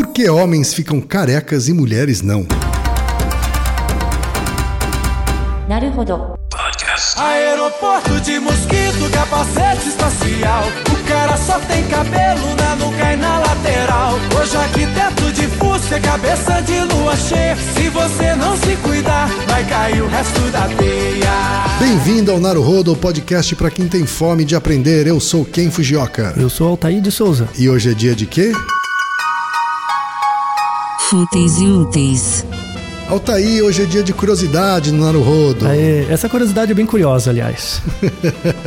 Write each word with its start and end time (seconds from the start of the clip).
Por 0.00 0.14
que 0.14 0.30
homens 0.30 0.72
ficam 0.72 0.98
carecas 0.98 1.68
e 1.68 1.74
mulheres 1.74 2.22
não? 2.22 2.46
Podcast. 6.48 7.20
Aeroporto 7.20 8.18
de 8.20 8.40
mosquito, 8.40 9.10
capacete 9.12 9.90
espacial. 9.90 10.64
O 10.90 11.06
cara 11.06 11.36
só 11.36 11.60
tem 11.60 11.86
cabelo 11.88 12.56
na 12.56 12.76
nuca 12.76 13.12
e 13.12 13.16
na 13.18 13.40
lateral. 13.40 14.14
Hoje 14.40 14.56
aqui 14.56 14.86
dentro 14.86 15.32
de 15.32 15.46
fusca, 15.58 16.00
cabeça 16.00 16.62
de 16.62 16.80
lua 16.80 17.14
cheia. 17.14 17.54
Se 17.56 17.90
você 17.90 18.34
não 18.34 18.56
se 18.56 18.76
cuidar, 18.76 19.28
vai 19.46 19.68
cair 19.68 20.00
o 20.02 20.08
resto 20.08 20.40
da 20.50 20.66
teia. 20.78 21.78
Bem-vindo 21.78 22.32
ao 22.32 22.40
Naruhodo, 22.40 22.96
podcast 22.96 23.54
para 23.54 23.70
quem 23.70 23.86
tem 23.86 24.06
fome 24.06 24.46
de 24.46 24.56
aprender. 24.56 25.06
Eu 25.06 25.20
sou 25.20 25.44
Ken 25.44 25.70
Fujioka. 25.70 26.32
Eu 26.38 26.48
sou 26.48 26.68
Altair 26.68 27.02
de 27.02 27.12
Souza. 27.12 27.46
E 27.58 27.68
hoje 27.68 27.90
é 27.90 27.94
dia 27.94 28.14
de 28.14 28.24
quê? 28.24 28.54
Fúteis 31.10 31.58
e 31.58 31.64
úteis. 31.64 32.46
Altair, 33.08 33.64
hoje 33.64 33.82
é 33.82 33.84
dia 33.84 34.00
de 34.00 34.12
curiosidade 34.12 34.92
no 34.92 35.04
Naruhodo. 35.04 35.66
Aê, 35.66 36.04
essa 36.08 36.28
curiosidade 36.28 36.70
é 36.70 36.74
bem 36.74 36.86
curiosa, 36.86 37.30
aliás. 37.30 37.82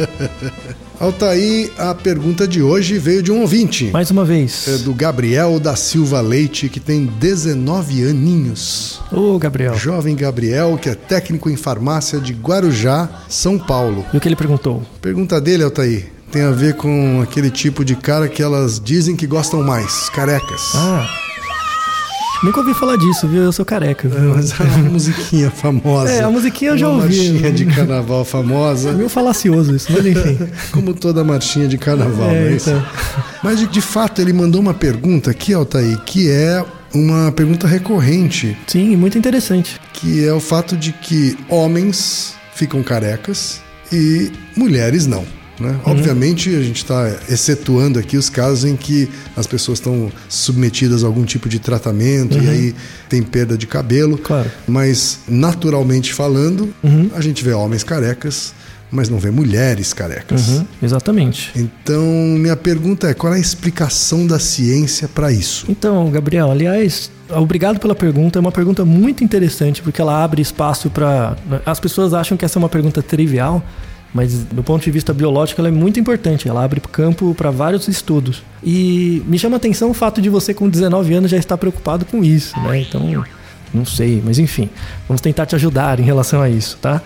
Altair, 1.00 1.72
a 1.78 1.96
pergunta 1.96 2.46
de 2.46 2.62
hoje 2.62 2.98
veio 2.98 3.24
de 3.24 3.32
um 3.32 3.40
ouvinte. 3.40 3.92
Mais 3.94 4.12
uma 4.12 4.26
vez. 4.26 4.68
É 4.68 4.78
do 4.80 4.94
Gabriel 4.94 5.58
da 5.58 5.78
Silva 5.78 6.20
Leite, 6.20 6.68
que 6.68 6.82
tem 6.82 7.06
19 7.06 8.10
aninhos. 8.10 9.00
Ô, 9.10 9.40
Gabriel. 9.40 9.78
Jovem 9.78 10.14
Gabriel, 10.14 10.78
que 10.78 10.90
é 10.90 10.96
técnico 10.96 11.50
em 11.50 11.56
farmácia 11.56 12.20
de 12.20 12.34
Guarujá, 12.34 13.08
São 13.30 13.58
Paulo. 13.58 14.06
E 14.14 14.18
o 14.18 14.20
que 14.20 14.28
ele 14.28 14.36
perguntou? 14.36 14.84
Pergunta 15.02 15.40
dele, 15.40 15.64
Altair, 15.64 16.12
tem 16.30 16.42
a 16.42 16.52
ver 16.52 16.76
com 16.76 17.22
aquele 17.22 17.50
tipo 17.50 17.86
de 17.86 17.96
cara 17.96 18.28
que 18.28 18.44
elas 18.44 18.82
dizem 18.82 19.16
que 19.16 19.26
gostam 19.26 19.64
mais, 19.64 20.10
carecas. 20.10 20.74
Ah. 20.76 21.23
Nunca 22.44 22.60
ouvi 22.60 22.74
falar 22.74 22.98
disso, 22.98 23.28
viu? 23.28 23.42
Eu 23.44 23.52
sou 23.54 23.64
careca. 23.66 24.08
viu? 24.10 24.36
Mas 24.36 24.52
é 24.60 24.64
uma 24.64 24.90
musiquinha 24.90 25.50
famosa. 25.50 26.12
É, 26.12 26.24
a 26.24 26.30
musiquinha 26.30 26.72
eu 26.72 26.78
já 26.78 26.90
uma 26.90 27.04
ouvi. 27.04 27.16
marchinha 27.16 27.52
de 27.52 27.66
carnaval 27.66 28.26
famosa. 28.26 28.90
É 28.90 28.94
meio 28.94 29.08
falacioso 29.10 29.74
isso, 29.76 29.92
mas 29.92 30.06
enfim. 30.06 30.38
Como 30.72 30.94
toda 30.94 31.24
marchinha 31.24 31.68
de 31.68 31.78
carnaval, 31.78 32.30
É, 32.30 32.42
não 32.42 32.48
é 32.50 32.56
isso? 32.56 32.70
então. 32.70 32.86
Mas 33.42 33.60
de, 33.60 33.68
de 33.68 33.80
fato 33.82 34.22
ele 34.22 34.34
mandou 34.34 34.60
uma 34.60 34.74
pergunta 34.74 35.32
aqui, 35.32 35.54
Altair, 35.54 35.98
que 36.02 36.30
é 36.30 36.64
uma 36.94 37.32
pergunta 37.32 37.66
recorrente, 37.66 38.58
Sim, 38.68 38.96
muito 38.98 39.18
interessante. 39.18 39.80
que 39.94 40.24
é 40.26 40.32
o 40.34 40.40
fato 40.40 40.76
de 40.78 40.92
que 40.92 41.38
homens 41.50 42.36
ficam 42.54 42.84
carecas 42.84 43.62
e 43.92 44.32
mulheres 44.56 45.08
não. 45.08 45.26
Né? 45.60 45.70
Uhum. 45.86 45.92
Obviamente, 45.92 46.50
a 46.56 46.62
gente 46.62 46.78
está 46.78 47.16
excetuando 47.30 48.00
aqui 48.00 48.18
os 48.18 48.30
casos 48.30 48.66
em 48.66 48.76
que 48.76 49.08
as 49.38 49.46
pessoas 49.46 49.78
estão 49.78 50.12
submetidas 50.28 51.04
a 51.04 51.08
algum 51.08 51.24
tipo 51.26 51.48
de 51.48 51.60
tratamento 51.60 52.38
e 52.38 52.50
aí 52.50 52.76
tem 53.08 53.22
perda 53.22 53.58
de 53.58 53.68
cabelo. 53.68 54.14
Uhum. 54.14 54.24
Claro. 54.24 54.52
Mas, 54.68 55.20
naturalmente 55.28 56.14
falando, 56.14 56.74
Uhum. 56.84 57.10
a 57.16 57.22
gente 57.22 57.44
vê 57.44 57.54
homens 57.54 57.84
carecas, 57.84 58.54
mas 58.92 59.10
não 59.10 59.18
vê 59.18 59.32
mulheres 59.32 59.92
carecas. 59.94 60.50
Uhum, 60.50 60.66
exatamente. 60.82 61.52
Então, 61.56 62.04
minha 62.38 62.56
pergunta 62.56 63.08
é: 63.10 63.14
qual 63.14 63.34
é 63.34 63.38
a 63.38 63.40
explicação 63.40 64.26
da 64.28 64.38
ciência 64.40 65.08
para 65.08 65.32
isso? 65.32 65.66
Então, 65.68 66.10
Gabriel, 66.12 66.52
aliás, 66.52 67.10
obrigado 67.30 67.80
pela 67.80 67.96
pergunta. 67.96 68.38
É 68.38 68.42
uma 68.42 68.52
pergunta 68.52 68.86
muito 68.86 69.24
interessante 69.24 69.82
porque 69.82 70.00
ela 70.00 70.24
abre 70.24 70.42
espaço 70.42 70.90
para. 70.92 71.36
As 71.66 71.80
pessoas 71.80 72.14
acham 72.14 72.38
que 72.38 72.46
essa 72.46 72.58
é 72.58 72.60
uma 72.60 72.70
pergunta 72.70 73.02
trivial, 73.02 73.64
mas 74.14 74.44
do 74.44 74.62
ponto 74.62 74.84
de 74.84 74.92
vista 74.92 75.14
biológico 75.14 75.60
ela 75.60 75.70
é 75.70 75.72
muito 75.72 76.00
importante. 76.00 76.48
Ela 76.48 76.64
abre 76.64 76.80
campo 76.80 77.34
para 77.34 77.50
vários 77.50 77.88
estudos. 77.88 78.44
E 78.64 79.24
me 79.26 79.40
chama 79.40 79.56
a 79.56 79.58
atenção 79.58 79.90
o 79.90 79.94
fato 79.94 80.22
de 80.22 80.30
você, 80.30 80.54
com 80.54 80.70
19 80.70 81.14
anos, 81.14 81.32
já 81.32 81.38
estar 81.38 81.58
preocupado 81.58 82.06
com 82.06 82.24
isso, 82.24 82.58
né? 82.60 82.82
Então, 82.82 83.26
não 83.74 83.86
sei, 83.86 84.22
mas 84.24 84.38
enfim, 84.38 84.70
vamos 85.08 85.20
tentar 85.20 85.48
te 85.48 85.56
ajudar 85.56 86.00
em 86.00 86.04
relação 86.04 86.42
a 86.42 86.50
isso, 86.50 86.78
tá? 86.80 87.02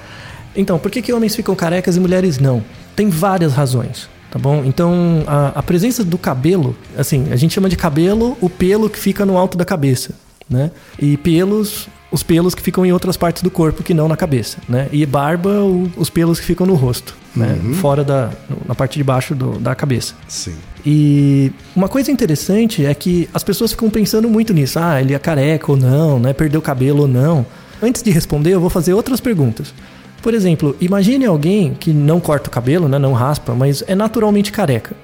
Então, 0.55 0.78
por 0.78 0.91
que, 0.91 1.01
que 1.01 1.13
homens 1.13 1.35
ficam 1.35 1.56
carecas 1.56 1.96
e 1.96 2.00
mulheres 2.00 2.40
não? 2.40 2.63
Tem 2.96 3.09
várias 3.09 3.53
razões. 3.53 4.09
Tá 4.29 4.38
bom? 4.38 4.63
Então, 4.66 5.23
a, 5.25 5.59
a 5.59 5.63
presença 5.63 6.03
do 6.03 6.17
cabelo, 6.17 6.75
assim, 6.97 7.31
a 7.31 7.38
gente 7.38 7.53
chama 7.53 7.69
de 7.69 7.78
cabelo 7.78 8.38
o 8.41 8.50
pelo 8.50 8.90
que 8.90 9.00
fica 9.00 9.25
no 9.25 9.38
alto 9.38 9.57
da 9.57 9.63
cabeça, 9.63 10.13
né? 10.50 10.69
E 11.00 11.16
pelos, 11.16 11.88
os 12.12 12.23
pelos 12.23 12.56
que 12.56 12.62
ficam 12.62 12.85
em 12.85 12.91
outras 12.94 13.18
partes 13.18 13.44
do 13.44 13.51
corpo 13.51 13.84
que 13.84 13.94
não 13.94 14.07
na 14.07 14.16
cabeça, 14.16 14.57
né? 14.68 14.88
E 14.91 15.06
barba, 15.06 15.50
o- 15.62 15.90
os 15.97 16.09
pelos 16.09 16.40
que 16.40 16.45
ficam 16.45 16.66
no 16.66 16.73
rosto, 16.75 17.16
né? 17.35 17.57
Fora 17.81 18.03
da, 18.03 18.29
na 18.66 18.73
parte 18.73 18.97
de 18.97 19.03
baixo 19.03 19.35
do- 19.35 19.59
da 19.59 19.75
cabeça. 19.75 20.13
Sim. 20.28 20.56
E 20.85 21.51
uma 21.75 21.90
coisa 21.90 22.09
interessante 22.12 22.85
é 22.85 22.94
que 22.94 23.28
as 23.34 23.44
pessoas 23.44 23.72
ficam 23.72 23.90
pensando 23.90 24.29
muito 24.29 24.53
nisso. 24.53 24.79
Ah, 24.79 25.01
ele 25.01 25.13
é 25.13 25.19
careca 25.19 25.69
ou 25.72 25.78
não, 25.78 26.17
né? 26.19 26.31
Perdeu 26.31 26.59
o 26.59 26.63
cabelo 26.63 27.01
ou 27.01 27.07
não. 27.07 27.46
Antes 27.84 28.01
de 28.01 28.09
responder, 28.09 28.51
eu 28.53 28.62
vou 28.62 28.69
fazer 28.69 28.94
outras 28.94 29.19
perguntas. 29.19 29.73
Por 30.22 30.34
exemplo, 30.34 30.75
imagine 30.81 31.25
alguém 31.25 31.73
que 31.79 31.91
não 31.91 32.19
corta 32.19 32.47
o 32.47 32.51
cabelo, 32.51 32.88
né? 32.88 32.97
Não 32.97 33.13
raspa, 33.13 33.53
mas 33.53 33.84
é 33.85 33.94
naturalmente 33.96 34.51
careca. 34.51 34.96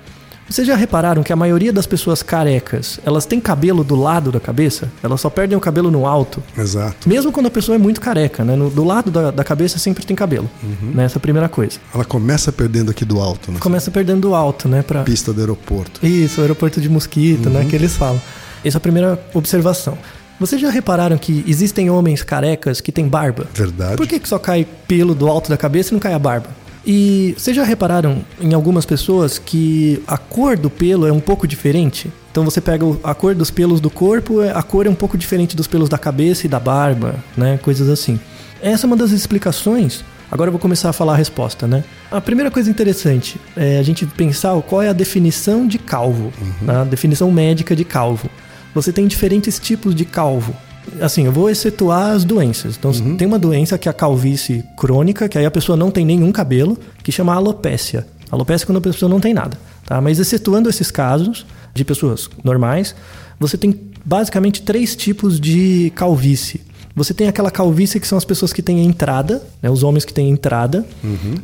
Vocês 0.50 0.68
já 0.68 0.76
repararam 0.76 1.24
que 1.24 1.32
a 1.32 1.36
maioria 1.36 1.72
das 1.74 1.88
pessoas 1.88 2.22
carecas, 2.22 3.00
elas 3.06 3.26
têm 3.26 3.40
cabelo 3.40 3.84
do 3.84 3.96
lado 3.96 4.32
da 4.32 4.40
cabeça? 4.40 4.92
Elas 5.02 5.20
só 5.22 5.30
perdem 5.30 5.58
o 5.58 5.62
cabelo 5.62 5.90
no 5.90 6.06
alto. 6.06 6.44
Exato. 6.58 7.08
Mesmo 7.10 7.32
quando 7.32 7.48
a 7.48 7.50
pessoa 7.50 7.76
é 7.76 7.80
muito 7.80 8.00
careca, 8.02 8.44
né? 8.44 8.56
No- 8.56 8.70
do 8.70 8.84
lado 8.84 9.10
da, 9.10 9.32
da 9.32 9.44
cabeça 9.44 9.80
sempre 9.80 10.06
tem 10.06 10.16
cabelo. 10.16 10.50
Né? 10.94 11.06
Essa 11.06 11.18
é 11.18 11.20
a 11.20 11.22
primeira 11.22 11.50
coisa. 11.50 11.80
Ela 11.94 12.06
começa 12.06 12.52
perdendo 12.52 12.92
aqui 12.92 13.06
do 13.06 13.20
alto, 13.20 13.52
né? 13.52 13.58
Começa 13.60 13.90
perdendo 13.90 14.22
do 14.22 14.36
alto, 14.36 14.68
né? 14.68 14.82
Pra... 14.84 15.04
Pista 15.04 15.32
do 15.34 15.40
aeroporto. 15.40 16.06
Isso, 16.06 16.40
o 16.40 16.44
aeroporto 16.44 16.80
de 16.82 16.90
mosquito, 16.90 17.50
né? 17.50 17.66
Que 17.66 17.76
eles 17.76 17.96
falam. 17.96 18.22
Essa 18.64 18.78
é 18.78 18.80
a 18.80 18.82
primeira 18.82 19.26
observação. 19.34 19.98
Vocês 20.40 20.60
já 20.62 20.70
repararam 20.70 21.18
que 21.18 21.44
existem 21.48 21.90
homens 21.90 22.22
carecas 22.22 22.82
que 22.82 22.92
têm 22.92 23.08
barba? 23.08 23.48
Verdade. 23.54 23.96
Por 23.96 24.06
que, 24.08 24.20
que 24.20 24.28
só 24.28 24.38
cai 24.38 24.68
pelo 24.88 25.16
do 25.16 25.28
alto 25.28 25.50
da 25.50 25.56
cabeça 25.58 25.92
e 25.92 25.94
não 25.94 26.00
cai 26.00 26.14
a 26.14 26.20
barba? 26.20 26.50
E 26.86 27.34
vocês 27.38 27.56
já 27.56 27.64
repararam 27.64 28.24
em 28.42 28.54
algumas 28.54 28.86
pessoas 28.86 29.40
que 29.40 30.02
a 30.06 30.18
cor 30.18 30.58
do 30.58 30.70
pelo 30.70 31.08
é 31.08 31.12
um 31.14 31.20
pouco 31.20 31.48
diferente? 31.48 32.12
Então 32.32 32.44
você 32.44 32.60
pega 32.60 32.86
a 33.04 33.14
cor 33.14 33.34
dos 33.36 33.50
pelos 33.50 33.80
do 33.80 33.90
corpo, 33.90 34.42
é- 34.42 34.52
a 34.52 34.62
cor 34.62 34.86
é 34.86 34.90
um 34.90 34.96
pouco 34.96 35.18
diferente 35.18 35.56
dos 35.56 35.68
pelos 35.68 35.88
da 35.88 35.98
cabeça 35.98 36.46
e 36.46 36.50
da 36.50 36.60
barba, 36.60 37.16
né? 37.38 37.58
Coisas 37.62 37.88
assim. 37.90 38.20
Essa 38.62 38.86
é 38.86 38.88
uma 38.88 38.98
das 38.98 39.12
explicações. 39.12 40.04
Agora 40.32 40.48
eu 40.48 40.52
vou 40.52 40.60
começar 40.60 40.90
a 40.90 40.94
falar 40.94 41.14
a 41.14 41.16
resposta, 41.16 41.68
né? 41.68 41.84
A 42.12 42.20
primeira 42.20 42.50
coisa 42.50 42.70
interessante 42.70 43.40
é 43.56 43.78
a 43.78 43.84
gente 43.84 44.06
pensar 44.06 44.60
qual 44.64 44.82
é 44.82 44.90
a 44.90 44.94
definição 44.94 45.68
de 45.68 45.78
calvo, 45.78 46.34
né? 46.62 46.78
a 46.82 46.84
definição 46.84 47.30
médica 47.32 47.76
de 47.76 47.86
calvo. 47.86 48.30
Você 48.74 48.92
tem 48.92 49.06
diferentes 49.08 49.60
tipos 49.60 49.94
de 49.94 50.04
calvo. 50.06 50.56
Assim, 51.04 51.26
eu 51.26 51.34
vou 51.34 51.50
excetuar 51.50 52.12
as 52.12 52.24
doenças. 52.24 52.78
Então, 52.78 52.94
tem 53.18 53.28
uma 53.28 53.38
doença 53.38 53.78
que 53.78 53.90
é 53.90 53.92
a 53.92 53.94
calvície 53.94 54.64
crônica, 54.78 55.28
que 55.28 55.38
aí 55.38 55.46
a 55.46 55.52
pessoa 55.52 55.76
não 55.78 55.92
tem 55.92 56.06
nenhum 56.06 56.32
cabelo, 56.32 56.78
que 57.04 57.12
chama 57.12 57.34
alopécia. 57.34 58.08
Alopécia 58.32 58.64
é 58.64 58.68
quando 58.68 58.78
a 58.78 58.82
pessoa 58.82 59.10
não 59.10 59.20
tem 59.20 59.34
nada, 59.34 59.60
tá? 59.86 60.00
Mas 60.00 60.18
excetuando 60.18 60.70
esses 60.70 60.90
casos 60.90 61.46
de 61.74 61.84
pessoas 61.84 62.30
normais, 62.42 62.96
você 63.38 63.58
tem 63.58 63.78
basicamente 64.06 64.62
três 64.62 64.96
tipos 64.96 65.42
de 65.42 65.92
calvície. 65.94 66.62
Você 66.96 67.14
tem 67.14 67.28
aquela 67.28 67.50
calvície 67.52 68.00
que 68.00 68.08
são 68.08 68.18
as 68.18 68.24
pessoas 68.24 68.54
que 68.54 68.62
têm 68.62 68.86
entrada, 68.86 69.44
né, 69.62 69.70
os 69.70 69.82
homens 69.84 70.06
que 70.06 70.14
têm 70.14 70.30
entrada. 70.30 70.86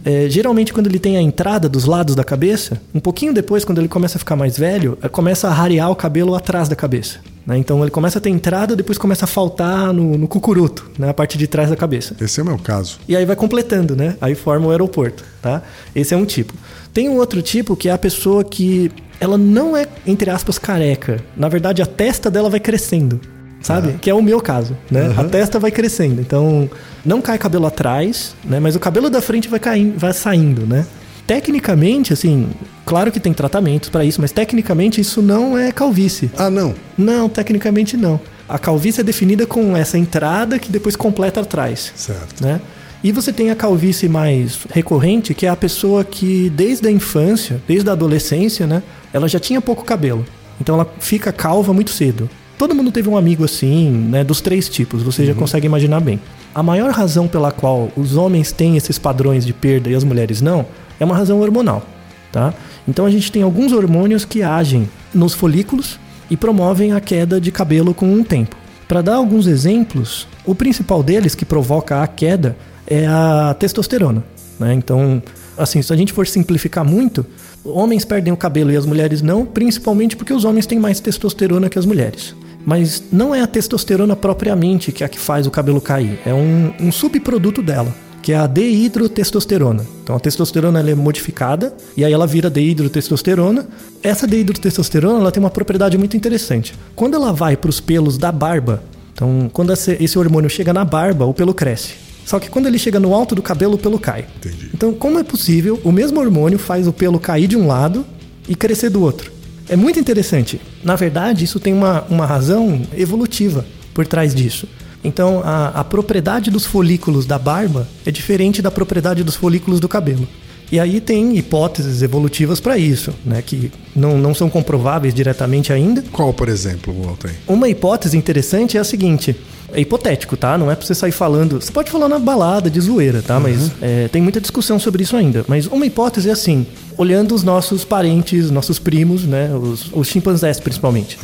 É, 0.06 0.30
geralmente, 0.30 0.72
quando 0.72 0.88
ele 0.88 1.00
tem 1.00 1.18
a 1.18 1.22
entrada 1.22 1.68
dos 1.68 1.86
lados 1.86 2.16
da 2.16 2.24
cabeça, 2.24 2.80
um 2.94 3.00
pouquinho 3.00 3.34
depois, 3.34 3.66
quando 3.66 3.80
ele 3.80 3.88
começa 3.88 4.18
a 4.18 4.20
ficar 4.20 4.36
mais 4.36 4.58
velho, 4.58 4.98
começa 5.12 5.48
a 5.48 5.52
rarear 5.52 5.90
o 5.90 5.96
cabelo 5.96 6.36
atrás 6.36 6.70
da 6.70 6.76
cabeça. 6.76 7.20
Né? 7.50 7.58
Então, 7.58 7.82
ele 7.82 7.90
começa 7.90 8.20
a 8.20 8.22
ter 8.22 8.30
entrada, 8.30 8.76
depois 8.76 8.98
começa 8.98 9.26
a 9.26 9.28
faltar 9.28 9.92
no, 9.92 10.16
no 10.20 10.28
cucuruto, 10.28 10.90
né, 11.00 11.10
a 11.10 11.14
parte 11.14 11.36
de 11.36 11.48
trás 11.48 11.72
da 11.72 11.76
cabeça. 11.76 12.16
Esse 12.22 12.40
é 12.40 12.44
o 12.44 12.46
meu 12.46 12.60
caso. 12.60 13.00
E 13.08 13.16
aí 13.16 13.26
vai 13.26 13.36
completando, 13.36 13.96
né? 13.96 14.16
Aí 14.22 14.36
forma 14.36 14.68
o 14.68 14.70
aeroporto, 14.70 15.24
tá? 15.42 15.64
Esse 15.96 16.14
é 16.14 16.18
um 16.18 16.26
tipo. 16.26 16.54
Tem 16.94 17.10
um 17.10 17.18
outro 17.18 17.42
tipo 17.42 17.76
que 17.76 17.90
é 17.90 17.92
a 17.92 17.98
pessoa 17.98 18.44
que 18.44 18.92
ela 19.20 19.36
não 19.36 19.76
é, 19.76 19.88
entre 20.06 20.30
aspas, 20.30 20.60
careca. 20.60 21.20
Na 21.36 21.50
verdade, 21.50 21.82
a 21.82 21.88
testa 21.88 22.30
dela 22.30 22.52
vai 22.52 22.60
crescendo, 22.60 23.20
sabe? 23.62 23.94
Que 24.00 24.12
é 24.12 24.14
o 24.14 24.22
meu 24.22 24.40
caso, 24.40 24.78
né? 24.90 25.12
A 25.18 25.24
testa 25.24 25.58
vai 25.58 25.72
crescendo. 25.72 26.22
Então, 26.22 26.70
não 27.04 27.20
cai 27.20 27.40
cabelo 27.40 27.66
atrás, 27.66 28.36
né? 28.46 28.60
Mas 28.60 28.76
o 28.76 28.80
cabelo 28.80 29.10
da 29.10 29.22
frente 29.22 29.50
vai 29.50 29.60
caindo, 29.60 29.98
vai 29.98 30.14
saindo, 30.14 30.68
né? 30.68 30.86
Tecnicamente, 31.30 32.12
assim, 32.12 32.50
claro 32.84 33.12
que 33.12 33.20
tem 33.20 33.32
tratamentos 33.34 33.88
para 33.90 34.04
isso, 34.04 34.20
mas 34.20 34.32
tecnicamente 34.32 35.00
isso 35.00 35.22
não 35.22 35.56
é 35.56 35.72
calvície. 35.72 36.32
Ah, 36.36 36.50
não. 36.50 36.74
Não, 36.98 37.30
tecnicamente 37.30 37.96
não. 37.96 38.20
A 38.48 38.58
calvície 38.58 39.02
é 39.02 39.04
definida 39.04 39.46
com 39.46 39.78
essa 39.78 39.96
entrada 39.96 40.58
que 40.58 40.72
depois 40.72 40.96
completa 40.96 41.42
atrás 41.42 41.94
Certo. 41.96 42.44
né? 42.44 42.60
E 43.04 43.12
você 43.12 43.32
tem 43.32 43.52
a 43.52 43.56
calvície 43.56 44.10
mais 44.10 44.62
recorrente, 44.72 45.36
que 45.36 45.46
é 45.46 45.50
a 45.50 45.56
pessoa 45.56 46.04
que 46.04 46.50
desde 46.50 46.88
a 46.88 46.92
infância, 46.92 47.62
desde 47.68 47.88
a 47.88 47.94
adolescência, 47.94 48.66
né, 48.66 48.82
ela 49.14 49.28
já 49.28 49.40
tinha 49.40 49.62
pouco 49.62 49.86
cabelo. 49.86 50.26
Então 50.60 50.74
ela 50.74 50.92
fica 51.00 51.32
calva 51.32 51.72
muito 51.72 51.92
cedo. 51.92 52.28
Todo 52.58 52.74
mundo 52.74 52.92
teve 52.92 53.08
um 53.08 53.16
amigo 53.16 53.46
assim, 53.46 53.92
né, 53.92 54.24
dos 54.24 54.42
três 54.42 54.68
tipos, 54.68 55.04
você 55.04 55.28
já 55.28 55.36
consegue 55.36 55.68
imaginar 55.68 56.00
bem. 56.00 56.20
A 56.56 56.64
maior 56.64 56.90
razão 56.90 57.28
pela 57.28 57.52
qual 57.52 57.92
os 57.96 58.18
homens 58.18 58.52
têm 58.52 58.78
esses 58.78 58.98
padrões 58.98 59.46
de 59.46 59.54
perda 59.54 59.92
e 59.92 59.94
as 59.94 60.04
mulheres 60.04 60.42
não, 60.42 60.66
é 61.00 61.06
uma 61.06 61.16
razão 61.16 61.40
hormonal, 61.40 61.84
tá? 62.32 62.54
Então 62.88 63.06
a 63.06 63.10
gente 63.10 63.32
tem 63.32 63.42
alguns 63.42 63.72
hormônios 63.72 64.26
que 64.26 64.42
agem 64.42 64.90
nos 65.14 65.34
folículos 65.34 66.00
e 66.30 66.38
promovem 66.38 66.94
a 66.94 67.00
queda 67.00 67.40
de 67.40 67.52
cabelo 67.52 67.94
com 67.94 68.12
um 68.12 68.24
tempo. 68.24 68.56
Para 68.88 69.02
dar 69.02 69.16
alguns 69.16 69.46
exemplos, 69.46 70.28
o 70.46 70.56
principal 70.56 71.04
deles 71.04 71.36
que 71.36 71.46
provoca 71.46 72.02
a 72.02 72.08
queda 72.08 72.58
é 72.88 73.06
a 73.06 73.56
testosterona. 73.58 74.24
Né? 74.60 74.74
Então, 74.74 75.22
assim, 75.58 75.82
se 75.82 75.94
a 75.94 75.96
gente 75.96 76.12
for 76.12 76.26
simplificar 76.26 76.84
muito, 76.84 77.26
homens 77.64 78.04
perdem 78.04 78.34
o 78.34 78.38
cabelo 78.38 78.72
e 78.72 78.78
as 78.78 78.86
mulheres 78.86 79.22
não, 79.22 79.46
principalmente 79.46 80.16
porque 80.16 80.34
os 80.34 80.44
homens 80.44 80.66
têm 80.66 80.80
mais 80.80 81.00
testosterona 81.00 81.70
que 81.70 81.78
as 81.78 81.86
mulheres. 81.86 82.36
Mas 82.66 83.04
não 83.12 83.34
é 83.34 83.42
a 83.42 83.48
testosterona 83.48 84.16
propriamente 84.16 84.92
que 84.92 85.04
é 85.04 85.06
a 85.06 85.10
que 85.10 85.20
faz 85.20 85.48
o 85.48 85.52
cabelo 85.52 85.80
cair, 85.80 86.20
é 86.26 86.34
um, 86.34 86.74
um 86.80 86.92
subproduto 86.92 87.62
dela, 87.62 87.94
que 88.22 88.34
é 88.34 88.38
a 88.38 88.48
deidrotestosterona. 88.48 89.86
Então 90.04 90.16
a 90.16 90.20
testosterona 90.20 90.80
é 90.80 90.96
modificada 90.96 91.74
e 91.96 92.04
aí 92.04 92.12
ela 92.12 92.28
vira 92.28 92.50
deidrotestosterona. 92.50 93.68
Essa 94.04 94.28
deidrotestosterona 94.28 95.20
ela 95.20 95.32
tem 95.32 95.42
uma 95.42 95.50
propriedade 95.50 95.98
muito 95.98 96.16
interessante. 96.16 96.74
Quando 96.96 97.16
ela 97.16 97.32
vai 97.32 97.56
para 97.56 97.70
os 97.70 97.80
pelos 97.80 98.18
da 98.18 98.32
barba, 98.32 98.84
então 99.14 99.50
quando 99.52 99.74
esse, 99.74 99.98
esse 100.00 100.18
hormônio 100.18 100.50
chega 100.50 100.74
na 100.74 100.86
barba, 100.86 101.26
o 101.26 101.34
pelo 101.34 101.54
cresce. 101.54 101.94
Só 102.30 102.40
que 102.40 102.48
quando 102.48 102.68
ele 102.68 102.78
chega 102.78 103.00
no 103.00 103.12
alto 103.14 103.34
do 103.34 103.42
cabelo, 103.42 103.74
o 103.74 103.78
pelo 103.78 103.98
cai. 103.98 104.28
Entendi. 104.38 104.70
Então, 104.72 104.94
como 104.94 105.18
é 105.18 105.24
possível 105.24 105.82
o 105.84 105.92
mesmo 105.92 106.20
hormônio 106.20 106.60
faz 106.60 106.88
o 106.88 106.94
pelo 106.94 107.20
cair 107.20 107.48
de 107.48 107.58
um 107.58 107.66
lado 107.66 108.06
e 108.48 108.56
crescer 108.56 108.92
do 108.92 109.02
outro? 109.02 109.32
É 109.68 109.76
muito 109.76 110.00
interessante. 110.00 110.62
Na 110.84 110.96
verdade, 110.96 111.44
isso 111.44 111.60
tem 111.60 111.74
uma, 111.74 112.04
uma 112.08 112.28
razão 112.28 112.84
evolutiva 112.96 113.66
por 113.96 114.06
trás 114.06 114.36
disso. 114.36 114.68
Então, 115.04 115.42
a, 115.44 115.68
a 115.68 115.84
propriedade 115.84 116.52
dos 116.52 116.66
folículos 116.66 117.26
da 117.26 117.40
barba 117.40 117.88
é 118.06 118.12
diferente 118.12 118.62
da 118.62 118.70
propriedade 118.70 119.24
dos 119.24 119.36
folículos 119.36 119.80
do 119.80 119.88
cabelo. 119.88 120.28
E 120.72 120.80
aí 120.80 121.02
tem 121.02 121.36
hipóteses 121.38 122.02
evolutivas 122.04 122.60
para 122.60 122.78
isso, 122.78 123.12
né, 123.26 123.42
que 123.42 123.72
não, 123.96 124.18
não 124.18 124.34
são 124.36 124.50
comprováveis 124.50 125.14
diretamente 125.14 125.74
ainda, 125.74 126.04
Qual, 126.12 126.32
por 126.34 126.48
exemplo, 126.48 126.94
Walter? 126.94 127.32
uma 127.48 127.68
hipótese 127.68 128.16
interessante 128.16 128.78
é 128.78 128.80
a 128.80 128.84
seguinte: 128.84 129.36
é 129.74 129.82
hipotético, 129.82 130.38
tá? 130.38 130.58
Não 130.58 130.70
é 130.72 130.76
pra 130.76 130.86
você 130.86 130.94
sair 130.96 131.12
falando. 131.12 131.60
Você 131.62 131.72
pode 131.72 131.90
falar 131.92 132.08
na 132.08 132.20
balada 132.20 132.70
de 132.70 132.80
zoeira, 132.80 133.22
tá? 133.22 133.40
Mas 133.40 133.72
é, 133.82 134.08
tem 134.10 134.22
muita 134.22 134.40
discussão 134.40 134.80
sobre 134.80 135.04
isso 135.04 135.16
ainda. 135.16 135.44
Mas 135.48 135.66
uma 135.68 135.86
hipótese 135.86 136.30
é 136.30 136.32
assim: 136.32 136.66
olhando 136.98 137.34
os 137.34 137.44
nossos 137.44 137.84
parentes, 137.84 138.52
nossos 138.52 138.78
primos, 138.80 139.24
né? 139.26 139.52
Os, 139.56 139.90
os 139.92 140.08
chimpanzés 140.08 140.60
principalmente. 140.60 141.18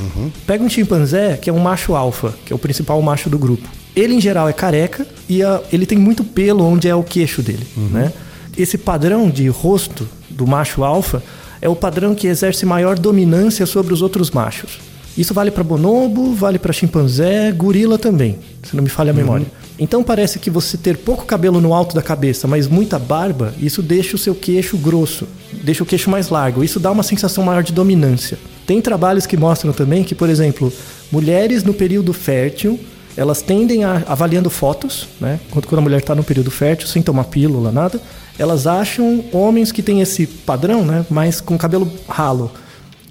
Pega 0.48 0.64
um 0.64 0.70
chimpanzé 0.70 1.38
que 1.38 1.50
é 1.50 1.54
um 1.54 1.60
macho 1.60 1.96
alfa, 1.96 2.34
que 2.46 2.52
é 2.52 2.56
o 2.56 2.60
principal 2.60 3.00
macho 3.02 3.30
do 3.30 3.38
grupo. 3.38 3.68
Ele, 3.96 4.14
em 4.16 4.20
geral, 4.22 4.50
é 4.50 4.54
careca 4.54 5.08
e 5.30 5.42
a- 5.42 5.62
ele 5.72 5.86
tem 5.86 5.98
muito 5.98 6.24
pelo 6.24 6.66
onde 6.66 6.88
é 6.90 6.94
o 6.96 7.02
queixo 7.04 7.42
dele, 7.42 7.66
né? 7.92 8.12
Esse 8.58 8.78
padrão 8.78 9.30
de 9.30 9.48
rosto 9.48 10.08
do 10.30 10.48
macho 10.48 10.84
alfa 10.84 11.22
é 11.62 11.68
o 11.68 11.76
padrão 11.76 12.16
que 12.16 12.28
exerce 12.28 12.66
maior 12.66 12.98
dominância 12.98 13.66
sobre 13.66 13.94
os 13.94 14.02
outros 14.02 14.32
machos. 14.32 14.80
Isso 15.18 15.34
vale 15.34 15.50
para 15.50 15.64
bonobo, 15.64 16.34
vale 16.34 16.60
para 16.60 16.74
chimpanzé, 16.74 17.52
gorila 17.52 17.98
também, 17.98 18.38
se 18.64 18.76
não 18.76 18.84
me 18.84 18.90
falha 18.90 19.12
a 19.12 19.14
memória. 19.14 19.46
Então 19.80 20.04
parece 20.04 20.40
que 20.40 20.50
você 20.50 20.78
ter 20.78 20.98
pouco 20.98 21.26
cabelo 21.26 21.60
no 21.60 21.74
alto 21.74 21.96
da 21.96 22.02
cabeça, 22.02 22.48
mas 22.48 22.68
muita 22.68 23.00
barba, 23.00 23.54
isso 23.60 23.82
deixa 23.82 24.16
o 24.16 24.20
seu 24.20 24.36
queixo 24.36 24.78
grosso, 24.78 25.26
deixa 25.64 25.84
o 25.84 25.86
queixo 25.86 26.10
mais 26.10 26.30
largo. 26.30 26.64
Isso 26.64 26.80
dá 26.80 26.92
uma 26.92 27.04
sensação 27.04 27.44
maior 27.44 27.64
de 27.64 27.74
dominância. 27.74 28.38
Tem 28.66 28.82
trabalhos 28.82 29.26
que 29.26 29.38
mostram 29.38 29.72
também 29.72 30.04
que, 30.04 30.16
por 30.16 30.30
exemplo, 30.30 30.72
mulheres 31.12 31.64
no 31.64 31.74
período 31.74 32.14
fértil, 32.14 32.80
elas 33.16 33.42
tendem 33.42 33.86
a, 33.86 34.04
avaliando 34.08 34.50
fotos, 34.50 35.08
né? 35.20 35.40
Quando, 35.50 35.68
quando 35.68 35.80
a 35.80 35.84
mulher 35.84 36.00
está 36.00 36.14
no 36.14 36.24
período 36.24 36.52
fértil, 36.52 36.88
sem 36.88 37.02
tomar 37.02 37.26
pílula, 37.26 37.72
nada, 37.72 38.02
elas 38.38 38.68
acham 38.68 39.24
homens 39.32 39.72
que 39.72 39.82
têm 39.82 40.02
esse 40.02 40.26
padrão, 40.28 40.84
né? 40.84 41.06
Mas 41.10 41.40
com 41.42 41.58
cabelo 41.58 41.92
ralo 42.08 42.52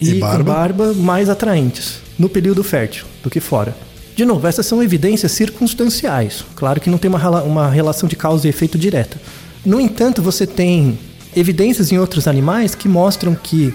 E 0.00 0.10
e, 0.10 0.14
barba? 0.20 0.38
com 0.38 0.44
barba 0.44 0.94
mais 0.94 1.28
atraentes 1.28 1.98
no 2.18 2.28
período 2.28 2.62
fértil 2.62 3.06
do 3.22 3.30
que 3.30 3.40
fora. 3.40 3.76
De 4.14 4.24
novo, 4.24 4.46
essas 4.46 4.64
são 4.66 4.82
evidências 4.82 5.32
circunstanciais. 5.32 6.44
Claro 6.54 6.80
que 6.80 6.88
não 6.88 6.98
tem 6.98 7.08
uma, 7.10 7.42
uma 7.42 7.68
relação 7.68 8.08
de 8.08 8.14
causa 8.14 8.46
e 8.46 8.50
efeito 8.50 8.78
direta. 8.78 9.20
No 9.64 9.80
entanto, 9.80 10.22
você 10.22 10.46
tem 10.46 10.98
evidências 11.34 11.90
em 11.90 11.98
outros 11.98 12.28
animais 12.28 12.74
que 12.74 12.86
mostram 12.88 13.34
que 13.34 13.74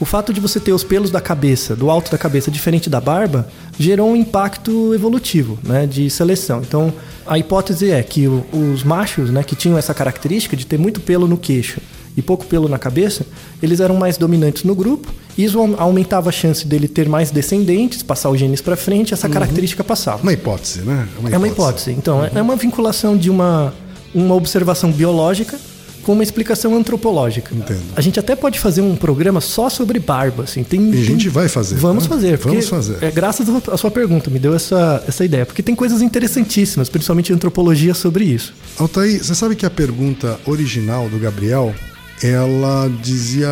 o 0.00 0.04
fato 0.06 0.32
de 0.32 0.40
você 0.40 0.58
ter 0.58 0.72
os 0.72 0.82
pelos 0.82 1.10
da 1.10 1.20
cabeça, 1.20 1.76
do 1.76 1.90
alto 1.90 2.10
da 2.10 2.16
cabeça, 2.18 2.50
diferente 2.50 2.88
da 2.88 3.00
barba, 3.00 3.46
gerou 3.78 4.10
um 4.10 4.16
impacto 4.16 4.94
evolutivo, 4.94 5.58
né, 5.62 5.86
de 5.86 6.08
seleção. 6.08 6.62
Então, 6.66 6.92
a 7.26 7.38
hipótese 7.38 7.90
é 7.90 8.02
que 8.02 8.26
o- 8.26 8.44
os 8.72 8.82
machos, 8.82 9.30
né, 9.30 9.42
que 9.42 9.54
tinham 9.54 9.76
essa 9.76 9.92
característica 9.92 10.56
de 10.56 10.64
ter 10.66 10.78
muito 10.78 11.00
pelo 11.00 11.28
no 11.28 11.36
queixo 11.36 11.80
e 12.16 12.22
pouco 12.22 12.44
pelo 12.46 12.68
na 12.68 12.78
cabeça, 12.78 13.24
eles 13.62 13.78
eram 13.78 13.94
mais 13.96 14.16
dominantes 14.16 14.64
no 14.64 14.74
grupo. 14.74 15.12
e 15.38 15.44
Isso 15.44 15.58
au- 15.58 15.74
aumentava 15.78 16.28
a 16.28 16.32
chance 16.32 16.66
dele 16.66 16.88
ter 16.88 17.08
mais 17.08 17.30
descendentes, 17.30 18.02
passar 18.02 18.30
os 18.30 18.38
genes 18.38 18.60
para 18.60 18.76
frente, 18.76 19.14
essa 19.14 19.28
característica 19.28 19.82
passava. 19.84 20.20
Uma 20.22 20.32
hipótese, 20.32 20.80
né? 20.80 21.06
É 21.32 21.38
uma 21.38 21.46
hipótese. 21.48 21.90
Então, 21.92 22.22
é- 22.24 22.30
é 22.34 22.42
uma 22.42 22.56
vinculação 22.56 23.16
de 23.16 23.30
uma, 23.30 23.72
uma 24.14 24.34
observação 24.34 24.90
biológica 24.90 25.58
com 26.02 26.12
uma 26.12 26.22
explicação 26.22 26.74
antropológica. 26.76 27.54
Entendo. 27.54 27.80
A 27.96 28.00
gente 28.00 28.18
até 28.18 28.34
pode 28.36 28.58
fazer 28.58 28.80
um 28.82 28.94
programa 28.96 29.40
só 29.40 29.68
sobre 29.68 29.98
barba, 29.98 30.44
assim. 30.44 30.62
Tem, 30.62 30.80
E 30.80 30.88
a 30.88 30.92
tem- 30.92 31.04
gente 31.04 31.28
vai 31.28 31.48
fazer. 31.48 31.76
Vamos 31.76 32.04
né? 32.04 32.08
fazer. 32.08 32.36
Vamos 32.38 32.68
fazer. 32.68 32.98
É 33.02 33.10
graças 33.10 33.46
à 33.68 33.76
sua 33.76 33.90
pergunta, 33.90 34.30
me 34.30 34.38
deu 34.38 34.54
essa, 34.54 35.02
essa 35.06 35.24
ideia. 35.24 35.44
Porque 35.46 35.62
tem 35.62 35.74
coisas 35.74 36.02
interessantíssimas, 36.02 36.88
principalmente 36.88 37.32
antropologia, 37.32 37.94
sobre 37.94 38.24
isso. 38.24 38.54
Altair, 38.78 39.22
você 39.22 39.34
sabe 39.34 39.54
que 39.56 39.64
a 39.66 39.70
pergunta 39.70 40.38
original 40.46 41.08
do 41.08 41.18
Gabriel, 41.18 41.74
ela 42.22 42.90
dizia 43.02 43.48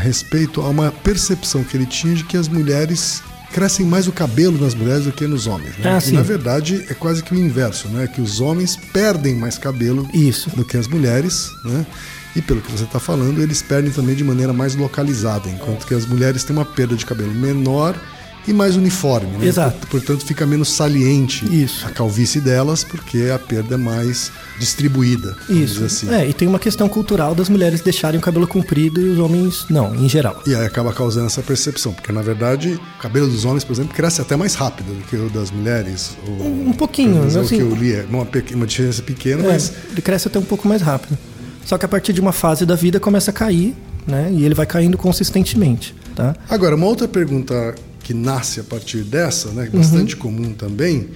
respeito 0.00 0.60
a 0.60 0.68
uma 0.68 0.90
percepção 0.90 1.62
que 1.62 1.76
ele 1.76 1.86
tinha 1.86 2.14
de 2.14 2.24
que 2.24 2.36
as 2.36 2.48
mulheres 2.48 3.22
crescem 3.52 3.86
mais 3.86 4.06
o 4.06 4.12
cabelo 4.12 4.60
nas 4.60 4.74
mulheres 4.74 5.04
do 5.04 5.12
que 5.12 5.26
nos 5.26 5.46
homens. 5.46 5.76
Né? 5.78 5.84
Ah, 5.84 6.02
e 6.06 6.12
na 6.12 6.22
verdade 6.22 6.84
é 6.88 6.94
quase 6.94 7.22
que 7.22 7.34
o 7.34 7.38
inverso, 7.38 7.88
né? 7.88 8.06
Que 8.06 8.20
os 8.20 8.40
homens 8.40 8.76
perdem 8.92 9.34
mais 9.34 9.56
cabelo 9.58 10.08
Isso. 10.12 10.50
do 10.50 10.64
que 10.64 10.76
as 10.76 10.86
mulheres, 10.86 11.50
né? 11.64 11.86
E 12.34 12.42
pelo 12.42 12.60
que 12.60 12.70
você 12.70 12.84
está 12.84 13.00
falando, 13.00 13.42
eles 13.42 13.62
perdem 13.62 13.90
também 13.90 14.14
de 14.14 14.22
maneira 14.22 14.52
mais 14.52 14.74
localizada, 14.74 15.48
enquanto 15.48 15.86
que 15.86 15.94
as 15.94 16.04
mulheres 16.04 16.44
têm 16.44 16.54
uma 16.54 16.66
perda 16.66 16.94
de 16.94 17.06
cabelo 17.06 17.32
menor 17.32 17.98
e 18.46 18.52
mais 18.52 18.76
uniforme, 18.76 19.36
né? 19.38 19.46
Exato. 19.46 19.86
Portanto, 19.88 20.24
fica 20.24 20.46
menos 20.46 20.68
saliente 20.70 21.44
Isso. 21.52 21.86
a 21.86 21.90
calvície 21.90 22.40
delas, 22.40 22.84
porque 22.84 23.30
a 23.34 23.38
perda 23.38 23.74
é 23.74 23.78
mais 23.78 24.30
distribuída. 24.58 25.36
Isso. 25.48 25.84
assim. 25.84 26.12
É, 26.12 26.28
e 26.28 26.32
tem 26.32 26.46
uma 26.46 26.58
questão 26.58 26.88
cultural 26.88 27.34
das 27.34 27.48
mulheres 27.48 27.80
deixarem 27.80 28.18
o 28.18 28.22
cabelo 28.22 28.46
comprido 28.46 29.00
e 29.00 29.08
os 29.10 29.18
homens 29.18 29.66
não, 29.70 29.94
em 29.94 30.08
geral. 30.08 30.42
E 30.46 30.54
aí 30.54 30.64
acaba 30.66 30.92
causando 30.92 31.26
essa 31.26 31.42
percepção, 31.42 31.92
porque 31.92 32.12
na 32.12 32.22
verdade 32.22 32.78
o 32.98 33.00
cabelo 33.02 33.28
dos 33.28 33.44
homens, 33.44 33.64
por 33.64 33.72
exemplo, 33.72 33.94
cresce 33.94 34.20
até 34.20 34.36
mais 34.36 34.54
rápido 34.54 34.86
do 34.94 35.02
que 35.06 35.16
o 35.16 35.28
das 35.30 35.50
mulheres. 35.50 36.16
ou- 36.26 36.46
Um 36.68 36.72
pouquinho, 36.72 37.10
pelo 37.10 37.20
menos 37.20 37.36
é 37.36 37.40
assim- 37.40 37.56
o 37.62 37.66
que 37.68 37.72
eu 37.74 37.74
li, 37.74 37.92
é 37.92 38.06
uma, 38.08 38.26
uma 38.54 38.66
diferença 38.66 39.02
pequena, 39.02 39.42
É, 39.44 39.48
mas 39.52 39.72
ele 39.90 40.02
cresce 40.02 40.28
até 40.28 40.38
um 40.38 40.42
pouco 40.44 40.66
mais 40.68 40.82
rápido. 40.82 41.16
Só 41.64 41.76
que 41.76 41.84
a 41.84 41.88
partir 41.88 42.12
de 42.12 42.20
uma 42.20 42.32
fase 42.32 42.64
da 42.64 42.74
vida 42.76 43.00
começa 43.00 43.30
a 43.30 43.34
cair, 43.34 43.74
né? 44.06 44.30
E 44.32 44.44
ele 44.44 44.54
vai 44.54 44.66
caindo 44.66 44.96
consistentemente, 44.96 45.94
tá? 46.14 46.34
Agora, 46.48 46.76
uma 46.76 46.86
outra 46.86 47.08
pergunta 47.08 47.74
que 48.06 48.14
nasce 48.14 48.60
a 48.60 48.62
partir 48.62 48.98
dessa, 49.02 49.48
né, 49.48 49.68
Uhum. 49.72 49.80
bastante 49.80 50.14
comum 50.14 50.52
também, 50.52 51.08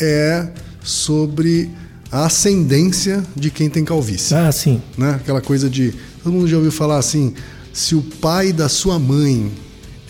é 0.00 0.48
sobre 0.82 1.68
a 2.10 2.24
ascendência 2.24 3.22
de 3.36 3.50
quem 3.50 3.68
tem 3.68 3.84
calvície. 3.84 4.34
Ah, 4.34 4.50
sim. 4.50 4.80
Né? 4.96 5.10
Aquela 5.16 5.42
coisa 5.42 5.68
de. 5.68 5.92
Todo 6.22 6.32
mundo 6.32 6.48
já 6.48 6.56
ouviu 6.56 6.72
falar 6.72 6.96
assim: 6.96 7.34
se 7.74 7.94
o 7.94 8.00
pai 8.00 8.54
da 8.54 8.70
sua 8.70 8.98
mãe 8.98 9.52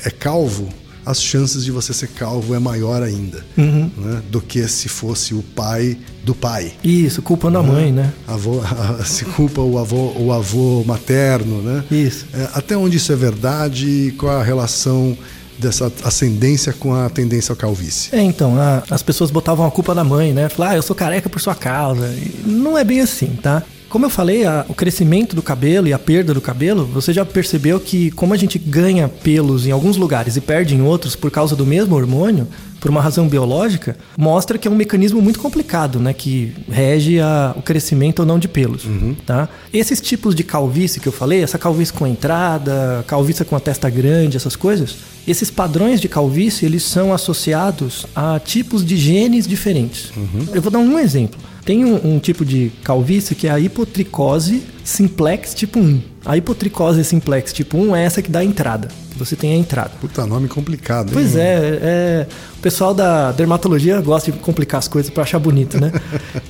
é 0.04 0.11
calvo, 0.11 0.68
as 1.04 1.21
chances 1.21 1.64
de 1.64 1.73
você 1.73 1.92
ser 1.92 2.09
calvo 2.11 2.54
é 2.54 2.59
maior 2.61 3.02
ainda 3.02 3.44
Uhum. 3.59 3.90
né? 3.97 4.23
do 4.30 4.40
que 4.40 4.66
se 4.68 4.88
fosse 4.88 5.35
o 5.35 5.42
pai 5.42 5.99
do 6.25 6.33
pai. 6.35 6.75
Isso, 6.85 7.21
culpando 7.23 7.59
a 7.59 7.62
mãe, 7.62 7.90
né? 7.92 8.12
Avô, 8.28 8.61
se 9.04 9.25
culpa 9.25 9.61
o 9.61 9.78
avô, 9.78 10.12
o 10.16 10.33
avô 10.33 10.85
materno, 10.87 11.61
né? 11.61 11.83
Isso. 11.90 12.25
É, 12.33 12.49
até 12.54 12.76
onde 12.76 12.99
isso 12.99 13.11
é 13.12 13.16
verdade? 13.16 14.14
Qual 14.16 14.38
a 14.40 14.44
relação 14.44 15.16
dessa 15.58 15.90
ascendência 16.02 16.73
com 16.73 16.94
a 16.94 17.08
tendência 17.08 17.52
ao 17.52 17.56
calvície? 17.56 18.14
É, 18.14 18.20
então, 18.23 18.58
a- 18.58 18.82
as 18.90 19.02
pessoas 19.02 19.30
botavam 19.30 19.66
a 19.66 19.70
culpa 19.70 19.94
na 19.94 20.04
mãe, 20.04 20.32
né? 20.32 20.49
Falar, 20.49 20.70
ah, 20.70 20.76
eu 20.76 20.82
sou 20.82 20.94
careca 20.96 21.28
por 21.28 21.40
sua 21.40 21.54
causa. 21.54 22.06
E 22.08 22.42
não 22.46 22.76
é 22.76 22.84
bem 22.84 23.00
assim, 23.00 23.37
tá? 23.42 23.62
Como 23.88 24.04
eu 24.06 24.11
falei, 24.11 24.44
a- 24.44 24.64
o 24.68 24.75
crescimento 24.75 25.37
do 25.37 25.42
cabelo 25.42 25.87
e 25.87 25.92
a 25.92 25.99
perda 25.99 26.34
do 26.34 26.40
cabelo, 26.40 26.84
você 26.84 27.12
já 27.12 27.25
percebeu 27.25 27.78
que 27.78 28.11
como 28.11 28.34
a 28.34 28.37
gente 28.37 28.58
ganha 28.58 29.08
pelos 29.08 29.66
em 29.66 29.70
alguns 29.70 29.96
lugares 29.96 30.37
e 30.37 30.40
perde 30.40 30.75
em 30.75 30.82
outros 30.82 31.14
por 31.14 31.30
causa 31.30 31.54
do 31.54 31.64
mesmo 31.64 31.94
hormônio, 31.94 32.49
por 32.84 32.90
uma 32.90 33.00
razão 33.00 33.26
biológica, 33.26 33.96
mostra 34.14 34.58
que 34.58 34.68
é 34.68 34.70
um 34.70 34.74
mecanismo 34.74 35.18
muito 35.22 35.38
complicado, 35.38 35.98
né? 35.98 36.12
Que 36.12 36.52
rege 36.70 37.18
a- 37.18 37.54
o 37.56 37.62
crescimento 37.62 38.18
ou 38.20 38.26
não 38.26 38.38
de 38.38 38.46
pelos, 38.46 38.82
tá? 39.24 39.48
Esses 39.72 40.02
tipos 40.02 40.34
de 40.34 40.44
calvície 40.44 41.00
que 41.00 41.06
eu 41.08 41.12
falei, 41.12 41.42
essa 41.42 41.56
calvície 41.58 41.94
com 41.94 42.06
entrada, 42.06 43.02
calvície 43.06 43.42
com 43.42 43.56
a 43.56 43.60
testa 43.60 43.88
grande, 43.88 44.36
essas 44.36 44.54
coisas, 44.54 44.96
esses 45.26 45.50
padrões 45.50 45.98
de 45.98 46.08
calvície, 46.10 46.66
eles 46.66 46.82
são 46.82 47.10
associados 47.14 48.04
a 48.14 48.38
tipos 48.38 48.84
de 48.84 48.98
genes 48.98 49.46
diferentes. 49.48 50.12
Eu 50.52 50.60
vou 50.60 50.70
dar 50.70 50.78
um 50.78 50.98
exemplo. 50.98 51.40
Tem 51.64 51.86
um, 51.86 52.16
um 52.16 52.18
tipo 52.18 52.44
de 52.44 52.70
calvície 52.82 53.34
que 53.34 53.46
é 53.46 53.50
a 53.50 53.58
hipotricose 53.58 54.62
simplex 54.84 55.54
tipo 55.54 55.78
1. 55.80 56.02
A 56.24 56.36
hipotricose 56.38 57.04
simplex 57.04 57.52
tipo 57.52 57.76
1 57.76 57.96
é 57.96 58.04
essa 58.04 58.22
que 58.22 58.30
dá 58.30 58.38
a 58.38 58.44
entrada. 58.44 58.88
Você 59.16 59.36
tem 59.36 59.52
a 59.52 59.56
entrada. 59.56 59.90
Puta, 60.00 60.26
nome 60.26 60.48
complicado, 60.48 61.08
hein? 61.08 61.12
Pois 61.12 61.36
é, 61.36 61.78
é, 61.82 62.26
o 62.56 62.60
pessoal 62.60 62.94
da 62.94 63.30
dermatologia 63.30 64.00
gosta 64.00 64.32
de 64.32 64.38
complicar 64.38 64.78
as 64.78 64.88
coisas 64.88 65.10
para 65.10 65.22
achar 65.22 65.38
bonito, 65.38 65.80
né? 65.80 65.92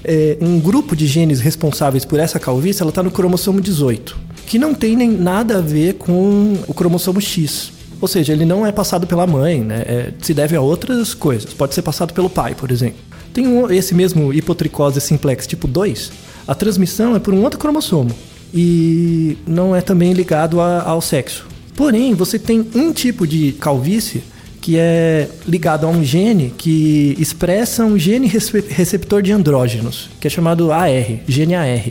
É, 0.06 0.36
um 0.40 0.60
grupo 0.60 0.94
de 0.94 1.06
genes 1.06 1.40
responsáveis 1.40 2.04
por 2.04 2.18
essa 2.20 2.38
calvície, 2.38 2.82
ela 2.82 2.90
está 2.90 3.02
no 3.02 3.10
cromossomo 3.10 3.58
18, 3.58 4.16
que 4.46 4.58
não 4.58 4.74
tem 4.74 4.94
nem 4.94 5.10
nada 5.10 5.58
a 5.58 5.60
ver 5.62 5.94
com 5.94 6.58
o 6.68 6.74
cromossomo 6.74 7.20
X. 7.22 7.72
Ou 8.02 8.06
seja, 8.06 8.34
ele 8.34 8.44
não 8.44 8.66
é 8.66 8.70
passado 8.70 9.06
pela 9.06 9.26
mãe, 9.26 9.62
né? 9.62 9.82
É, 9.86 10.12
se 10.20 10.34
deve 10.34 10.54
a 10.56 10.60
outras 10.60 11.14
coisas. 11.14 11.54
Pode 11.54 11.74
ser 11.74 11.80
passado 11.80 12.12
pelo 12.12 12.28
pai, 12.28 12.54
por 12.54 12.70
exemplo. 12.70 12.98
Tem 13.32 13.46
um, 13.46 13.70
esse 13.70 13.94
mesmo 13.94 14.32
hipotricose 14.32 15.00
simplex 15.00 15.46
tipo 15.46 15.66
2, 15.66 16.12
a 16.46 16.54
transmissão 16.54 17.16
é 17.16 17.18
por 17.18 17.32
um 17.32 17.42
outro 17.42 17.58
cromossomo 17.58 18.14
e 18.54 19.36
não 19.46 19.74
é 19.74 19.80
também 19.80 20.12
ligado 20.12 20.60
a- 20.60 20.82
ao 20.82 21.00
sexo. 21.00 21.46
Porém, 21.76 22.14
você 22.14 22.38
tem 22.38 22.64
um 22.74 22.92
tipo 22.92 23.26
de 23.26 23.52
calvície 23.52 24.22
que 24.60 24.78
é 24.78 25.28
ligado 25.46 25.84
a 25.84 25.90
um 25.90 26.02
gene 26.02 26.54
que 26.56 27.14
expressa 27.18 27.84
um 27.84 27.98
gene 27.98 28.26
receptor 28.70 29.20
de 29.20 29.30
andrógenos, 29.30 30.08
que 30.18 30.26
é 30.26 30.30
chamado 30.30 30.72
AR, 30.72 30.88
gene 31.28 31.54
AR. 31.54 31.82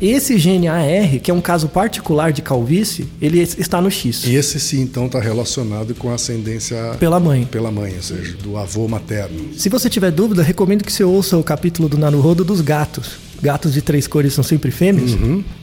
Esse 0.00 0.38
gene 0.38 0.68
AR, 0.68 1.18
que 1.20 1.28
é 1.28 1.34
um 1.34 1.40
caso 1.40 1.66
particular 1.68 2.30
de 2.32 2.40
calvície, 2.40 3.08
ele 3.20 3.40
está 3.40 3.80
no 3.80 3.90
X, 3.90 4.24
esse 4.28 4.60
sim, 4.60 4.82
então, 4.82 5.06
está 5.06 5.18
relacionado 5.18 5.92
com 5.96 6.08
a 6.10 6.14
ascendência 6.14 6.76
pela 7.00 7.18
mãe. 7.18 7.48
pela 7.50 7.72
mãe, 7.72 7.94
ou 7.96 8.02
seja, 8.02 8.36
do 8.44 8.56
avô 8.56 8.86
materno. 8.86 9.48
Se 9.56 9.68
você 9.68 9.90
tiver 9.90 10.12
dúvida, 10.12 10.40
recomendo 10.42 10.84
que 10.84 10.92
você 10.92 11.02
ouça 11.02 11.36
o 11.36 11.42
capítulo 11.42 11.88
do 11.88 11.98
Naruhodo 11.98 12.44
dos 12.44 12.60
gatos. 12.60 13.26
Gatos 13.40 13.72
de 13.72 13.80
três 13.82 14.06
cores 14.06 14.32
são 14.32 14.42
sempre 14.42 14.70
fêmeas, 14.70 15.12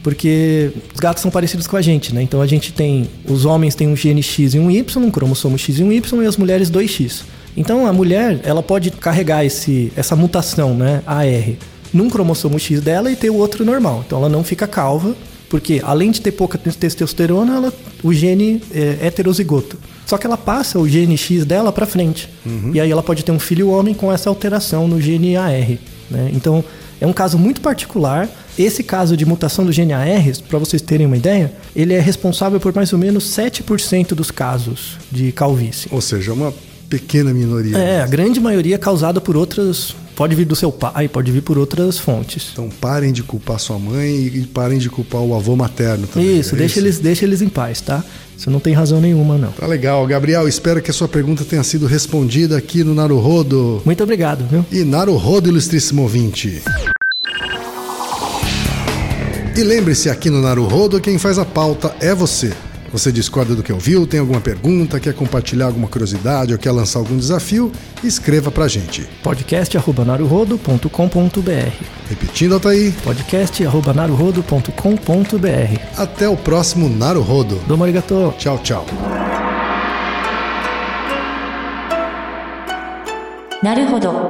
porque 0.01 0.71
os 0.93 0.99
gatos 0.99 1.21
são 1.21 1.29
parecidos 1.29 1.67
com 1.67 1.75
a 1.75 1.81
gente, 1.81 2.13
né? 2.15 2.21
Então 2.21 2.41
a 2.41 2.47
gente 2.47 2.71
tem. 2.71 3.07
Os 3.27 3.43
homens 3.43 3.75
têm 3.75 3.87
um 3.87 3.95
gene 3.95 4.23
X 4.23 4.53
e 4.53 4.59
um 4.59 4.71
Y, 4.71 5.03
um 5.03 5.11
cromossomo 5.11 5.57
X 5.57 5.79
e 5.79 5.83
um 5.83 5.91
Y, 5.91 6.23
e 6.23 6.25
as 6.25 6.37
mulheres 6.37 6.71
2X. 6.71 7.23
Então 7.57 7.85
a 7.85 7.93
mulher, 7.93 8.39
ela 8.43 8.63
pode 8.63 8.91
carregar 8.91 9.45
esse, 9.45 9.91
essa 9.95 10.15
mutação, 10.15 10.73
né? 10.73 11.01
AR, 11.05 11.53
num 11.93 12.09
cromossomo 12.09 12.59
X 12.59 12.81
dela 12.81 13.11
e 13.11 13.15
ter 13.15 13.29
o 13.29 13.35
outro 13.35 13.65
normal. 13.65 14.03
Então 14.05 14.19
ela 14.19 14.29
não 14.29 14.43
fica 14.43 14.67
calva, 14.67 15.15
porque 15.49 15.81
além 15.83 16.11
de 16.11 16.21
ter 16.21 16.31
pouca 16.31 16.57
testosterona, 16.57 17.55
ela, 17.55 17.73
o 18.03 18.13
gene 18.13 18.61
é 18.73 19.07
heterozigoto. 19.07 19.77
Só 20.05 20.17
que 20.17 20.27
ela 20.27 20.37
passa 20.37 20.77
o 20.77 20.87
gene 20.87 21.17
X 21.17 21.45
dela 21.45 21.71
para 21.71 21.85
frente. 21.85 22.29
E 22.73 22.79
aí 22.79 22.91
ela 22.91 23.01
pode 23.01 23.23
ter 23.23 23.31
um 23.31 23.39
filho 23.39 23.69
homem 23.69 23.93
com 23.93 24.11
essa 24.11 24.29
alteração 24.29 24.87
no 24.87 25.01
gene 25.01 25.35
AR. 25.35 25.77
Né? 26.09 26.31
Então 26.33 26.63
é 26.99 27.07
um 27.07 27.13
caso 27.13 27.37
muito 27.37 27.61
particular. 27.61 28.29
Esse 28.57 28.83
caso 28.83 29.17
de 29.17 29.25
mutação 29.25 29.65
do 29.65 29.71
gene 29.71 29.93
AR, 29.93 30.23
para 30.47 30.57
vocês 30.57 30.81
terem 30.81 31.05
uma 31.05 31.17
ideia, 31.17 31.51
ele 31.75 31.93
é 31.93 31.99
responsável 31.99 32.59
por 32.59 32.73
mais 32.73 32.93
ou 32.93 32.99
menos 32.99 33.25
7% 33.25 34.13
dos 34.13 34.31
casos 34.31 34.97
de 35.11 35.31
calvície. 35.31 35.89
Ou 35.91 35.99
seja, 35.99 36.31
uma 36.31 36.53
pequena 36.89 37.33
minoria. 37.33 37.77
É, 37.77 38.01
a 38.01 38.07
grande 38.07 38.39
maioria 38.39 38.75
é 38.75 38.77
causada 38.77 39.19
por 39.19 39.35
outras. 39.35 39.95
Pode 40.15 40.33
vir 40.33 40.45
do 40.45 40.55
seu 40.55 40.71
pai, 40.71 41.07
pode 41.09 41.31
vir 41.31 41.41
por 41.41 41.57
outras 41.57 41.97
fontes. 41.97 42.49
Então 42.53 42.69
parem 42.69 43.11
de 43.11 43.21
culpar 43.21 43.59
sua 43.59 43.77
mãe 43.77 44.27
e 44.27 44.47
parem 44.53 44.77
de 44.77 44.89
culpar 44.89 45.21
o 45.21 45.35
avô 45.35 45.55
materno 45.55 46.07
também. 46.07 46.39
Isso, 46.39 46.55
é 46.55 46.57
deixa, 46.57 46.79
Eles, 46.79 46.99
deixa 46.99 47.25
eles 47.25 47.41
em 47.41 47.49
paz, 47.49 47.81
tá? 47.81 48.03
Você 48.37 48.49
não 48.49 48.59
tem 48.59 48.73
razão 48.73 48.99
nenhuma, 48.99 49.37
não. 49.37 49.51
Tá 49.51 49.67
legal. 49.67 50.05
Gabriel, 50.07 50.47
espero 50.47 50.81
que 50.81 50.91
a 50.91 50.93
sua 50.93 51.07
pergunta 51.07 51.43
tenha 51.43 51.63
sido 51.63 51.85
respondida 51.85 52.57
aqui 52.57 52.83
no 52.83 52.93
Naruhodo. 52.93 53.81
Muito 53.85 54.03
obrigado, 54.03 54.45
viu? 54.49 54.65
E 54.71 54.83
Naruhodo, 54.83 55.49
ilustríssimo 55.49 56.01
ouvinte. 56.01 56.61
E 59.57 59.63
lembre-se, 59.63 60.09
aqui 60.09 60.29
no 60.29 60.41
Naruhodo, 60.41 60.99
quem 60.99 61.17
faz 61.17 61.39
a 61.39 61.45
pauta 61.45 61.95
é 62.01 62.13
você. 62.13 62.51
Você 62.91 63.11
discorda 63.11 63.53
do 63.55 63.63
que 63.63 63.73
ouviu, 63.73 64.05
tem 64.07 64.19
alguma 64.19 64.39
pergunta, 64.39 64.99
quer 64.99 65.13
compartilhar 65.13 65.65
alguma 65.65 65.87
curiosidade 65.87 66.53
ou 66.53 66.59
quer 66.59 66.71
lançar 66.71 66.99
algum 66.99 67.17
desafio? 67.17 67.71
Escreva 68.03 68.51
pra 68.51 68.67
gente. 68.67 69.07
podcast.naruhodo.com.br 69.21 71.71
Repetindo, 72.09 72.53
Altaí. 72.53 72.91
podcast.naruhodo.com.br 73.03 75.79
Até 75.97 76.29
o 76.29 76.37
próximo 76.37 76.87
Naruhodo. 76.87 77.59
Domo 77.67 77.83
arigato. 77.83 78.33
Tchau, 78.37 78.59
tchau. 78.59 78.85
Naruhodo. 83.63 84.29